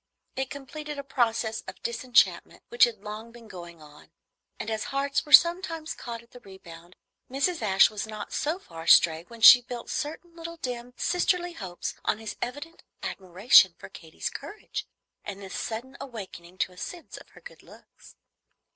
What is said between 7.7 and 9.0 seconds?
was not so far